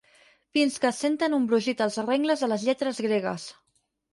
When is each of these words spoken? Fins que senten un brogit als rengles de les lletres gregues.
Fins 0.57 0.77
que 0.85 0.91
senten 0.99 1.35
un 1.39 1.45
brogit 1.51 1.83
als 1.87 1.99
rengles 2.09 2.45
de 2.47 2.51
les 2.55 2.67
lletres 2.71 3.03
gregues. 3.09 3.47